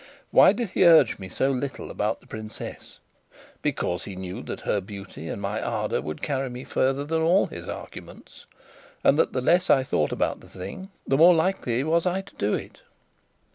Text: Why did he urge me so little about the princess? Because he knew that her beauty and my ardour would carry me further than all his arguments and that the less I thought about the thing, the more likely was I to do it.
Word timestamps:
Why 0.31 0.51
did 0.51 0.71
he 0.71 0.83
urge 0.83 1.19
me 1.19 1.29
so 1.29 1.51
little 1.51 1.91
about 1.91 2.21
the 2.21 2.25
princess? 2.25 2.97
Because 3.61 4.05
he 4.05 4.15
knew 4.15 4.41
that 4.41 4.61
her 4.61 4.81
beauty 4.81 5.29
and 5.29 5.39
my 5.39 5.61
ardour 5.61 6.01
would 6.01 6.23
carry 6.23 6.49
me 6.49 6.63
further 6.63 7.03
than 7.05 7.21
all 7.21 7.45
his 7.45 7.69
arguments 7.69 8.47
and 9.03 9.19
that 9.19 9.33
the 9.33 9.41
less 9.41 9.69
I 9.69 9.83
thought 9.83 10.11
about 10.11 10.39
the 10.39 10.49
thing, 10.49 10.89
the 11.05 11.17
more 11.17 11.35
likely 11.35 11.83
was 11.83 12.07
I 12.07 12.21
to 12.21 12.33
do 12.37 12.55
it. 12.55 12.81